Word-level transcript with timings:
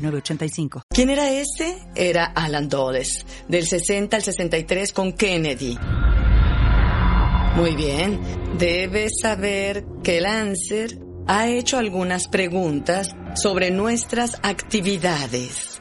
906985. 0.00 0.82
¿Quién 0.88 1.10
era 1.10 1.30
ese? 1.30 1.78
Era 1.94 2.26
Alan 2.26 2.68
Dulles, 2.68 3.24
del 3.48 3.66
60 3.66 4.16
al 4.16 4.22
63 4.22 4.92
con 4.92 5.12
Kennedy. 5.12 5.78
Muy 7.56 7.74
bien, 7.74 8.20
debes 8.58 9.12
saber 9.20 9.84
que 10.02 10.20
Lancer 10.20 10.98
ha 11.26 11.48
hecho 11.48 11.78
algunas 11.78 12.28
preguntas 12.28 13.14
sobre 13.34 13.70
nuestras 13.70 14.38
actividades. 14.42 15.78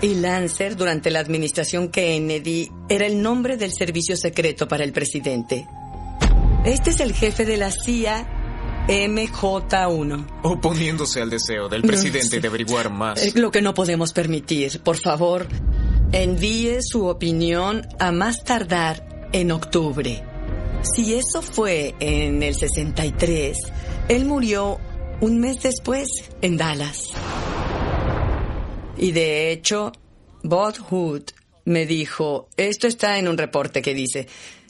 Y 0.00 0.14
Lancer, 0.14 0.76
durante 0.76 1.10
la 1.10 1.18
administración 1.18 1.88
Kennedy, 1.88 2.70
era 2.88 3.06
el 3.06 3.20
nombre 3.20 3.56
del 3.56 3.72
servicio 3.72 4.16
secreto 4.16 4.68
para 4.68 4.84
el 4.84 4.92
presidente. 4.92 5.66
Este 6.64 6.90
es 6.90 7.00
el 7.00 7.12
jefe 7.12 7.44
de 7.44 7.56
la 7.56 7.70
CIA, 7.70 8.37
MJ1. 8.88 10.40
Oponiéndose 10.42 11.20
al 11.20 11.28
deseo 11.28 11.68
del 11.68 11.82
presidente 11.82 12.40
de 12.40 12.48
averiguar 12.48 12.90
más. 12.90 13.22
Es 13.22 13.36
lo 13.36 13.50
que 13.50 13.60
no 13.60 13.74
podemos 13.74 14.14
permitir. 14.14 14.80
Por 14.80 14.96
favor, 14.96 15.46
envíe 16.12 16.78
su 16.80 17.06
opinión 17.06 17.86
a 17.98 18.12
más 18.12 18.44
tardar 18.44 19.28
en 19.32 19.52
octubre. 19.52 20.24
Si 20.82 21.14
eso 21.14 21.42
fue 21.42 21.94
en 22.00 22.42
el 22.42 22.54
63, 22.54 23.58
él 24.08 24.24
murió 24.24 24.78
un 25.20 25.38
mes 25.38 25.62
después 25.62 26.08
en 26.40 26.56
Dallas. 26.56 27.10
Y 28.96 29.12
de 29.12 29.52
hecho, 29.52 29.92
Bob 30.42 30.78
Hood 30.88 31.24
me 31.68 31.86
dijo, 31.86 32.48
esto 32.56 32.86
está 32.86 33.18
en 33.18 33.28
un 33.28 33.38
reporte 33.38 33.82
que 33.82 33.94
dice, 33.94 34.26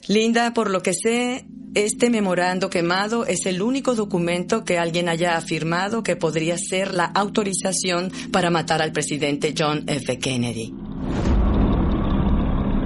Linda, 0.07 0.53
por 0.53 0.69
lo 0.69 0.81
que 0.81 0.93
sé, 0.93 1.45
este 1.75 2.09
memorando 2.09 2.69
quemado 2.69 3.25
es 3.25 3.45
el 3.45 3.61
único 3.61 3.95
documento 3.95 4.65
que 4.65 4.77
alguien 4.77 5.07
haya 5.07 5.37
afirmado 5.37 6.03
que 6.03 6.15
podría 6.15 6.57
ser 6.57 6.93
la 6.93 7.05
autorización 7.05 8.11
para 8.31 8.49
matar 8.49 8.81
al 8.81 8.91
presidente 8.91 9.53
John 9.57 9.83
F. 9.87 10.19
Kennedy. 10.19 10.73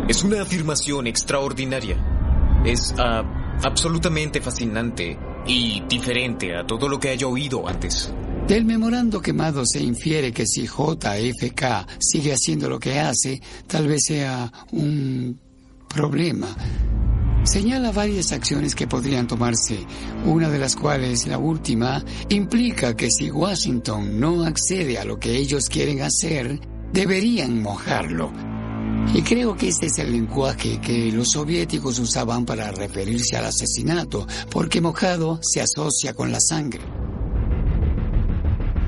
Es 0.07 0.23
una 0.23 0.41
afirmación 0.41 1.07
extraordinaria. 1.07 1.97
Es 2.65 2.93
ah, 2.97 3.23
absolutamente 3.63 4.41
fascinante 4.41 5.17
y 5.47 5.81
diferente 5.87 6.55
a 6.55 6.65
todo 6.65 6.87
lo 6.87 6.99
que 6.99 7.09
haya 7.09 7.27
oído 7.27 7.67
antes. 7.67 8.13
Del 8.47 8.65
memorando 8.65 9.21
quemado 9.21 9.65
se 9.65 9.81
infiere 9.81 10.33
que 10.33 10.45
si 10.45 10.67
JFK 10.67 11.87
sigue 11.97 12.33
haciendo 12.33 12.69
lo 12.69 12.77
que 12.77 12.99
hace, 12.99 13.41
tal 13.67 13.87
vez 13.87 14.03
sea 14.05 14.51
un 14.73 15.39
problema. 15.87 16.53
Señala 17.45 17.93
varias 17.93 18.33
acciones 18.33 18.75
que 18.75 18.85
podrían 18.85 19.27
tomarse, 19.27 19.85
una 20.25 20.49
de 20.49 20.59
las 20.59 20.75
cuales, 20.75 21.25
la 21.25 21.37
última, 21.37 22.03
implica 22.29 22.95
que 22.95 23.09
si 23.09 23.31
Washington 23.31 24.19
no 24.19 24.43
accede 24.43 24.97
a 24.97 25.05
lo 25.05 25.17
que 25.19 25.37
ellos 25.37 25.69
quieren 25.69 26.01
hacer, 26.01 26.59
deberían 26.91 27.61
mojarlo. 27.61 28.31
Y 29.13 29.21
creo 29.21 29.55
que 29.55 29.69
ese 29.69 29.85
es 29.85 29.99
el 29.99 30.11
lenguaje 30.11 30.81
que 30.81 31.11
los 31.11 31.31
soviéticos 31.31 31.97
usaban 31.99 32.45
para 32.45 32.71
referirse 32.71 33.37
al 33.37 33.45
asesinato, 33.45 34.27
porque 34.49 34.81
mojado 34.81 35.39
se 35.41 35.61
asocia 35.61 36.13
con 36.13 36.31
la 36.31 36.39
sangre. 36.41 37.02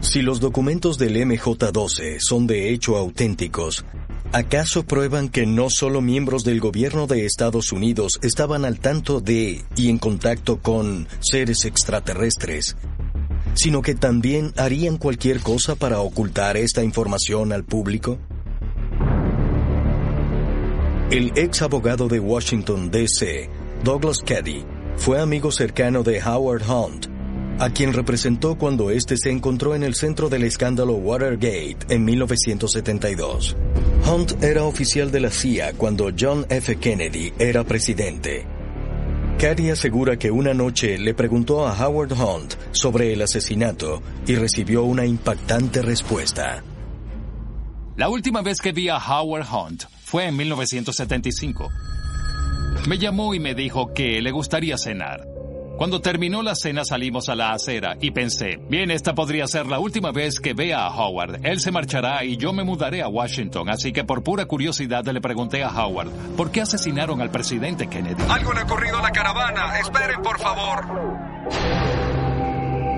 Si 0.06 0.22
los 0.22 0.40
documentos 0.40 1.00
del 1.00 1.18
MJ-12 1.18 2.20
son 2.20 2.46
de 2.46 2.70
hecho 2.70 2.96
auténticos, 2.96 3.86
¿acaso 4.32 4.84
prueban 4.84 5.30
que 5.30 5.48
no 5.48 5.72
solo 5.72 6.00
miembros 6.00 6.44
del 6.44 6.60
gobierno 6.60 7.08
de 7.08 7.26
Estados 7.26 7.72
Unidos 7.72 8.20
estaban 8.22 8.66
al 8.66 8.80
tanto 8.80 9.20
de 9.20 9.66
y 9.76 9.90
en 9.90 9.98
contacto 9.98 10.62
con 10.62 11.08
seres 11.22 11.66
extraterrestres, 11.66 12.78
sino 13.56 13.82
que 13.82 13.96
también 13.96 14.54
harían 14.58 14.98
cualquier 14.98 15.40
cosa 15.40 15.76
para 15.76 16.00
ocultar 16.00 16.56
esta 16.56 16.84
información 16.84 17.52
al 17.52 17.66
público? 17.66 18.20
El 21.10 21.32
ex 21.36 21.64
abogado 21.64 22.08
de 22.08 22.20
Washington, 22.20 22.92
D.C., 22.92 23.50
Douglas 23.84 24.20
Caddy, 24.24 24.66
fue 24.98 25.20
amigo 25.20 25.52
cercano 25.52 26.04
de 26.04 26.22
Howard 26.22 26.62
Hunt, 26.70 27.15
a 27.60 27.70
quien 27.70 27.94
representó 27.94 28.56
cuando 28.56 28.92
éste 28.92 29.18
se 29.18 29.32
encontró 29.32 29.76
en 29.76 29.84
el 29.84 29.96
centro 29.96 30.30
del 30.30 30.44
escándalo 30.44 30.94
Watergate 30.94 31.78
en 31.90 32.04
1972. 32.04 33.56
Hunt 34.06 34.44
era 34.44 34.64
oficial 34.64 35.12
de 35.12 35.20
la 35.20 35.32
CIA 35.32 35.74
cuando 35.74 36.12
John 36.18 36.46
F. 36.50 36.76
Kennedy 36.78 37.34
era 37.40 37.64
presidente. 37.64 38.46
Caddy 39.40 39.70
asegura 39.70 40.18
que 40.18 40.32
una 40.32 40.54
noche 40.54 40.98
le 40.98 41.14
preguntó 41.14 41.68
a 41.68 41.74
Howard 41.74 42.14
Hunt 42.14 42.56
sobre 42.72 43.14
el 43.14 43.22
asesinato 43.22 44.02
y 44.26 44.36
recibió 44.36 44.84
una 44.84 45.06
impactante 45.06 45.82
respuesta. 45.82 46.64
La 47.98 48.10
última 48.10 48.42
vez 48.42 48.60
que 48.60 48.72
vi 48.72 48.90
a 48.90 48.98
Howard 48.98 49.46
Hunt 49.52 49.84
fue 50.04 50.28
en 50.28 50.38
1975. 50.38 51.70
Me 52.88 52.98
llamó 52.98 53.34
y 53.34 53.40
me 53.40 53.56
dijo 53.56 53.94
que 53.94 54.22
le 54.22 54.32
gustaría 54.32 54.78
cenar. 54.78 55.35
Cuando 55.78 56.00
terminó 56.00 56.42
la 56.42 56.56
cena 56.56 56.86
salimos 56.86 57.28
a 57.28 57.36
la 57.36 57.52
acera 57.52 57.98
y 58.00 58.12
pensé, 58.12 58.58
bien, 58.70 58.92
esta 58.92 59.14
podría 59.14 59.46
ser 59.46 59.68
la 59.68 59.78
última 59.78 60.14
vez 60.14 60.40
que 60.40 60.54
vea 60.54 60.86
a 60.86 60.96
Howard. 60.96 61.46
Él 61.46 61.60
se 61.60 61.72
marchará 61.72 62.24
y 62.24 62.38
yo 62.38 62.54
me 62.54 62.64
mudaré 62.64 63.02
a 63.02 63.10
Washington, 63.10 63.70
así 63.70 63.92
que 63.92 64.06
por 64.06 64.24
pura 64.24 64.46
curiosidad 64.46 65.04
le 65.06 65.20
pregunté 65.20 65.64
a 65.64 65.70
Howard, 65.70 66.12
¿por 66.38 66.50
qué 66.52 66.62
asesinaron 66.62 67.20
al 67.20 67.30
presidente 67.30 67.88
Kennedy? 67.88 68.24
Algo 68.30 68.54
le 68.54 68.62
ha 68.62 68.64
ocurrido 68.64 69.00
a 69.00 69.02
la 69.02 69.12
caravana. 69.12 69.78
Esperen, 69.80 70.22
por 70.22 70.40
favor. 70.40 70.86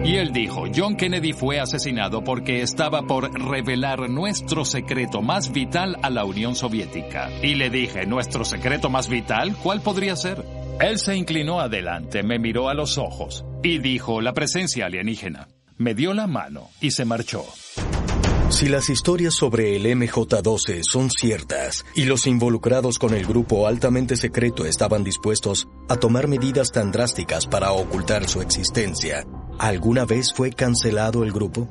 Y 0.06 0.18
él 0.18 0.32
dijo, 0.32 0.66
John 0.74 0.96
Kennedy 0.96 1.34
fue 1.34 1.60
asesinado 1.60 2.24
porque 2.24 2.62
estaba 2.62 3.02
por 3.02 3.34
revelar 3.34 4.08
nuestro 4.10 4.66
secreto 4.66 5.24
más 5.24 5.52
vital 5.52 5.98
a 6.04 6.12
la 6.12 6.26
Unión 6.26 6.56
Soviética. 6.56 7.30
Y 7.42 7.56
le 7.56 7.72
dije, 7.72 8.06
¿nuestro 8.06 8.46
secreto 8.46 8.90
más 8.92 9.10
vital? 9.10 9.56
¿Cuál 9.62 9.82
podría 9.82 10.16
ser? 10.16 10.46
Él 10.80 11.00
se 11.00 11.16
inclinó 11.16 11.60
adelante, 11.60 12.22
me 12.22 12.38
miró 12.38 12.70
a 12.70 12.76
los 12.76 13.00
ojos 13.00 13.44
y 13.64 13.80
dijo 13.80 14.22
la 14.22 14.34
presencia 14.34 14.86
alienígena. 14.86 15.48
Me 15.78 15.96
dio 15.96 16.14
la 16.14 16.28
mano 16.28 16.70
y 16.80 16.92
se 16.92 17.04
marchó. 17.04 17.44
Si 18.50 18.70
las 18.70 18.90
historias 18.90 19.34
sobre 19.34 19.76
el 19.76 19.86
MJ-12 19.86 20.82
son 20.84 21.10
ciertas 21.10 21.84
y 21.96 22.06
los 22.06 22.28
involucrados 22.28 23.00
con 23.00 23.16
el 23.16 23.26
grupo 23.26 23.68
altamente 23.68 24.16
secreto 24.16 24.66
estaban 24.66 25.04
dispuestos 25.04 25.68
a 25.90 25.96
tomar 25.96 26.28
medidas 26.28 26.72
tan 26.72 26.92
drásticas 26.92 27.48
para 27.48 27.72
ocultar 27.72 28.28
su 28.28 28.42
existencia, 28.42 29.26
¿alguna 29.58 30.06
vez 30.06 30.32
fue 30.32 30.52
cancelado 30.52 31.24
el 31.24 31.32
grupo? 31.32 31.68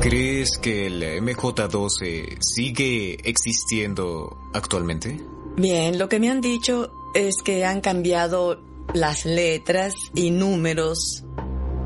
¿Crees 0.00 0.58
que 0.58 0.88
el 0.88 1.22
MJ-12 1.22 2.38
sigue 2.40 3.18
existiendo 3.22 4.36
actualmente? 4.52 5.20
Bien, 5.56 5.96
lo 5.96 6.08
que 6.08 6.18
me 6.18 6.28
han 6.28 6.40
dicho 6.40 6.90
es 7.14 7.36
que 7.44 7.64
han 7.64 7.80
cambiado 7.80 8.60
las 8.94 9.24
letras 9.24 9.94
y 10.14 10.30
números 10.30 11.24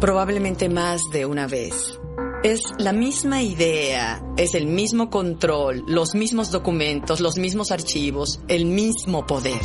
probablemente 0.01 0.69
más 0.69 1.01
de 1.13 1.27
una 1.27 1.47
vez. 1.47 1.99
Es 2.43 2.61
la 2.79 2.93
misma 2.93 3.43
idea, 3.43 4.23
es 4.37 4.55
el 4.55 4.67
mismo 4.67 5.11
control, 5.11 5.85
los 5.89 6.15
mismos 6.15 6.51
documentos, 6.51 7.21
los 7.21 7.39
mismos 7.39 7.73
archivos, 7.73 8.41
el 8.47 8.67
mismo 8.67 9.27
poder. 9.27 9.61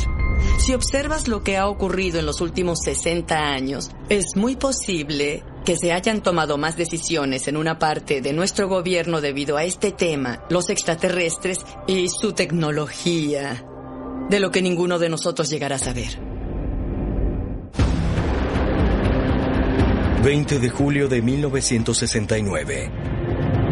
Si 0.58 0.74
observas 0.74 1.28
lo 1.28 1.42
que 1.42 1.56
ha 1.56 1.68
ocurrido 1.68 2.18
en 2.18 2.26
los 2.26 2.40
últimos 2.40 2.80
60 2.84 3.36
años, 3.36 3.90
es 4.08 4.34
muy 4.34 4.56
posible 4.56 5.44
que 5.64 5.76
se 5.76 5.92
hayan 5.92 6.22
tomado 6.22 6.58
más 6.58 6.76
decisiones 6.76 7.46
en 7.46 7.56
una 7.56 7.78
parte 7.78 8.20
de 8.20 8.32
nuestro 8.32 8.68
gobierno 8.68 9.20
debido 9.20 9.56
a 9.56 9.64
este 9.64 9.92
tema, 9.92 10.44
los 10.50 10.68
extraterrestres 10.70 11.58
y 11.86 12.08
su 12.08 12.32
tecnología, 12.32 13.64
de 14.32 14.40
lo 14.40 14.50
que 14.50 14.62
ninguno 14.62 14.98
de 14.98 15.10
nosotros 15.10 15.50
llegará 15.50 15.76
a 15.76 15.78
saber. 15.78 16.18
20 20.24 20.58
de 20.58 20.70
julio 20.70 21.08
de 21.08 21.20
1969. 21.20 22.90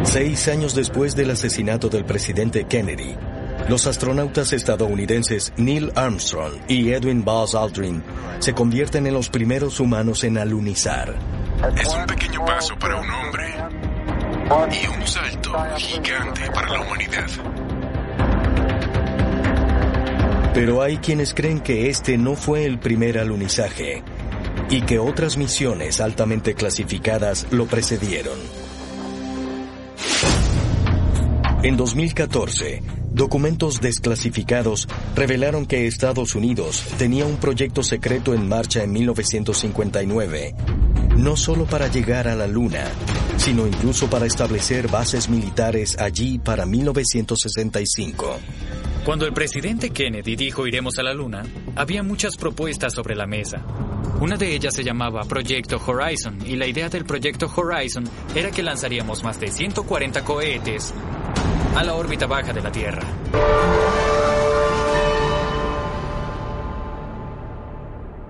Seis 0.03 0.47
años 0.49 0.75
después 0.75 1.15
del 1.15 1.31
asesinato 1.31 1.89
del 1.89 2.05
presidente 2.05 2.65
Kennedy, 2.65 3.15
los 3.69 3.87
astronautas 3.87 4.53
estadounidenses 4.53 5.51
Neil 5.57 5.91
Armstrong 5.95 6.53
y 6.67 6.91
Edwin 6.91 7.25
Buzz 7.25 7.55
Aldrin 7.55 8.03
se 8.37 8.53
convierten 8.53 9.07
en 9.07 9.15
los 9.15 9.29
primeros 9.29 9.79
humanos 9.79 10.23
en 10.23 10.37
alunizar. 10.37 11.15
Es 11.75 11.87
un 11.87 12.05
pequeño 12.05 12.45
paso 12.45 12.75
para 12.77 13.01
un 13.01 13.09
hombre, 13.09 13.55
y 14.69 14.87
un 14.87 15.07
salto 15.07 15.53
gigante 15.77 16.51
para 16.51 16.69
la 16.69 16.81
humanidad. 16.81 17.60
Pero 20.53 20.81
hay 20.81 20.97
quienes 20.97 21.33
creen 21.33 21.61
que 21.61 21.89
este 21.89 22.17
no 22.17 22.35
fue 22.35 22.65
el 22.65 22.77
primer 22.77 23.17
alunizaje 23.17 24.03
y 24.69 24.81
que 24.81 24.99
otras 24.99 25.37
misiones 25.37 26.01
altamente 26.01 26.55
clasificadas 26.55 27.47
lo 27.51 27.67
precedieron. 27.67 28.37
En 31.63 31.77
2014, 31.77 32.81
documentos 33.11 33.79
desclasificados 33.79 34.89
revelaron 35.15 35.65
que 35.65 35.87
Estados 35.87 36.35
Unidos 36.35 36.83
tenía 36.97 37.25
un 37.25 37.37
proyecto 37.37 37.81
secreto 37.83 38.33
en 38.33 38.49
marcha 38.49 38.83
en 38.83 38.91
1959, 38.91 40.55
no 41.17 41.37
solo 41.37 41.65
para 41.65 41.87
llegar 41.87 42.27
a 42.27 42.35
la 42.35 42.47
Luna, 42.47 42.85
sino 43.37 43.67
incluso 43.67 44.09
para 44.09 44.25
establecer 44.25 44.89
bases 44.89 45.29
militares 45.29 45.97
allí 45.97 46.39
para 46.39 46.65
1965. 46.65 48.39
Cuando 49.05 49.25
el 49.25 49.33
presidente 49.33 49.89
Kennedy 49.89 50.35
dijo 50.35 50.67
iremos 50.67 50.99
a 50.99 51.03
la 51.03 51.13
Luna, 51.13 51.43
había 51.75 52.03
muchas 52.03 52.37
propuestas 52.37 52.93
sobre 52.93 53.15
la 53.15 53.25
mesa. 53.25 53.65
Una 54.19 54.37
de 54.37 54.53
ellas 54.53 54.75
se 54.75 54.83
llamaba 54.83 55.21
Proyecto 55.23 55.81
Horizon 55.83 56.37
y 56.45 56.55
la 56.55 56.67
idea 56.67 56.87
del 56.87 57.05
Proyecto 57.05 57.51
Horizon 57.55 58.03
era 58.35 58.51
que 58.51 58.61
lanzaríamos 58.61 59.23
más 59.23 59.39
de 59.39 59.47
140 59.47 60.23
cohetes 60.23 60.93
a 61.75 61.83
la 61.83 61.95
órbita 61.95 62.27
baja 62.27 62.53
de 62.53 62.61
la 62.61 62.71
Tierra. 62.71 63.01